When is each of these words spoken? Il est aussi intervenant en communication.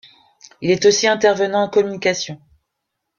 Il 0.61 0.71
est 0.71 0.87
aussi 0.87 1.07
intervenant 1.07 1.61
en 1.61 1.69
communication. 1.69 2.41